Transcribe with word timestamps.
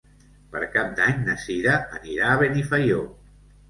Per 0.55 0.61
Cap 0.77 0.89
d'Any 1.01 1.21
na 1.29 1.37
Cira 1.45 1.79
anirà 2.01 2.35
a 2.35 2.43
Benifaió. 2.45 3.09